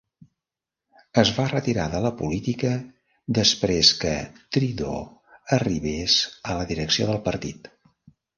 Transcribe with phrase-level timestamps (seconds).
[1.23, 2.71] Es va retirar de la política
[3.39, 4.15] després que
[4.57, 5.05] Trudeau
[5.59, 6.17] arribés
[6.55, 7.73] a la direcció del partit.